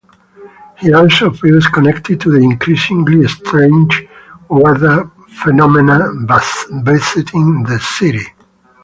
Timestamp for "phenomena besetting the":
5.29-7.77